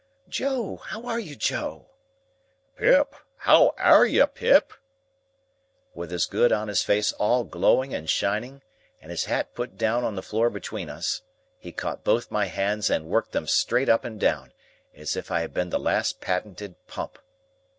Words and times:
"Joe, 0.27 0.77
how 0.77 1.05
are 1.05 1.19
you, 1.19 1.35
Joe?" 1.35 1.91
"Pip, 2.75 3.13
how 3.37 3.75
AIR 3.77 4.05
you, 4.07 4.25
Pip?" 4.25 4.73
With 5.93 6.09
his 6.09 6.25
good 6.25 6.51
honest 6.51 6.87
face 6.87 7.13
all 7.13 7.43
glowing 7.43 7.93
and 7.93 8.09
shining, 8.09 8.63
and 8.99 9.11
his 9.11 9.25
hat 9.25 9.53
put 9.53 9.77
down 9.77 10.03
on 10.03 10.15
the 10.15 10.23
floor 10.23 10.49
between 10.49 10.89
us, 10.89 11.21
he 11.59 11.71
caught 11.71 12.03
both 12.03 12.31
my 12.31 12.45
hands 12.45 12.89
and 12.89 13.05
worked 13.09 13.31
them 13.31 13.45
straight 13.45 13.89
up 13.89 14.03
and 14.03 14.19
down, 14.19 14.53
as 14.95 15.15
if 15.15 15.29
I 15.29 15.41
had 15.41 15.53
been 15.53 15.69
the 15.69 15.77
last 15.77 16.19
patented 16.19 16.73
Pump. 16.87 17.19